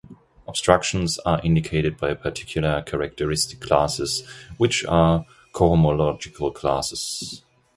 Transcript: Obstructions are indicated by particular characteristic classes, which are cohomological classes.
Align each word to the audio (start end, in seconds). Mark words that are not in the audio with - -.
Obstructions 0.47 1.19
are 1.27 1.39
indicated 1.43 1.95
by 1.95 2.15
particular 2.15 2.81
characteristic 2.81 3.59
classes, 3.59 4.27
which 4.57 4.83
are 4.85 5.27
cohomological 5.53 6.51
classes. 6.55 7.43